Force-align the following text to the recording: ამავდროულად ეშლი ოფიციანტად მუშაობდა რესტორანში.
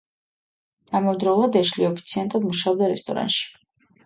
ამავდროულად 0.99 1.57
ეშლი 1.61 1.85
ოფიციანტად 1.89 2.49
მუშაობდა 2.49 2.91
რესტორანში. 2.97 3.47